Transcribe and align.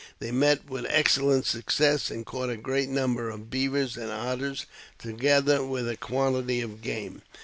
They 0.17 0.31
met 0.31 0.67
with 0.67 0.87
excellent 0.89 1.45
success, 1.45 2.09
and 2.09 2.25
caught 2.25 2.49
a 2.49 2.57
great 2.57 2.89
number 2.89 3.29
of 3.29 3.51
beavers 3.51 3.97
and 3.97 4.09
otters, 4.11 4.65
together 4.97 5.63
with 5.63 5.87
a 5.87 5.95
quantity 5.95 6.59
of 6.61 6.81
game. 6.81 7.21